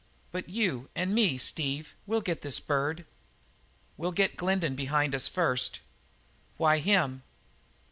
[0.31, 3.05] "But you and me, Steve, we'll get this bird."
[3.97, 5.79] "We'll get Glendin behind us first."
[6.57, 7.21] "Why him?"